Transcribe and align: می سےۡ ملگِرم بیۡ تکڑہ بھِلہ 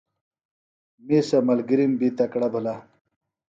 می 1.05 1.17
سےۡ 1.27 1.43
ملگِرم 1.47 1.91
بیۡ 1.99 2.13
تکڑہ 2.17 2.47
بھِلہ 2.53 2.75